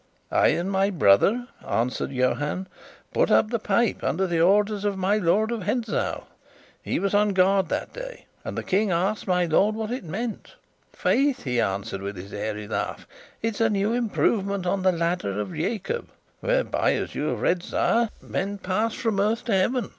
"I 0.31 0.47
and 0.47 0.71
my 0.71 0.89
brother," 0.89 1.47
answered 1.63 2.09
Johann, 2.11 2.65
"put 3.13 3.29
up 3.29 3.51
the 3.51 3.59
pipe, 3.59 4.03
under 4.03 4.25
the 4.25 4.41
orders 4.41 4.83
of 4.83 4.97
my 4.97 5.17
Lord 5.19 5.51
of 5.51 5.61
Hentzau. 5.61 6.23
He 6.81 6.97
was 6.97 7.13
on 7.13 7.33
guard 7.33 7.69
that 7.69 7.93
day, 7.93 8.25
and 8.43 8.57
the 8.57 8.63
King 8.63 8.89
asked 8.89 9.27
my 9.27 9.45
lord 9.45 9.75
what 9.75 9.91
it 9.91 10.03
meant. 10.03 10.55
'Faith,' 10.91 11.43
he 11.43 11.61
answered, 11.61 12.01
with 12.01 12.15
his 12.17 12.33
airy 12.33 12.67
laugh, 12.67 13.05
'it's 13.43 13.61
a 13.61 13.69
new 13.69 13.93
improvement 13.93 14.65
on 14.65 14.81
the 14.81 14.91
ladder 14.91 15.39
of 15.39 15.53
Jacob, 15.53 16.09
whereby, 16.39 16.93
as 16.93 17.13
you 17.13 17.27
have 17.27 17.41
read, 17.41 17.61
sire, 17.61 18.09
men 18.23 18.57
pass 18.57 18.95
from 18.95 19.17
the 19.17 19.29
earth 19.31 19.43
to 19.45 19.51
heaven. 19.53 19.89